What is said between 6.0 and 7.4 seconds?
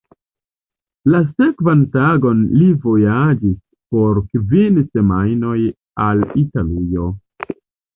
al Italujo.